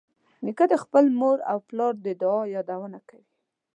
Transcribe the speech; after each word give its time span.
نیکه 0.45 0.65
د 0.71 0.73
خپلې 0.83 1.09
مور 1.19 1.37
او 1.51 1.57
پلار 1.67 1.93
د 2.05 2.07
دعا 2.21 2.41
یادونه 2.55 2.99
کوي. 3.09 3.27